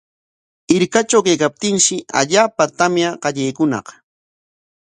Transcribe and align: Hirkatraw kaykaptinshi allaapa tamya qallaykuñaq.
Hirkatraw 0.73 1.21
kaykaptinshi 1.27 1.95
allaapa 2.19 2.63
tamya 2.77 3.09
qallaykuñaq. 3.23 3.87